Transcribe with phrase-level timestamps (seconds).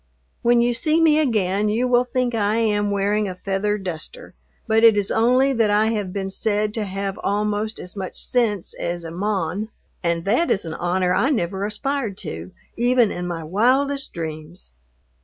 [0.41, 4.33] When you see me again you will think I am wearing a feather duster,
[4.65, 8.73] but it is only that I have been said to have almost as much sense
[8.73, 9.69] as a "mon,"
[10.01, 14.71] and that is an honor I never aspired to, even in my wildest dreams.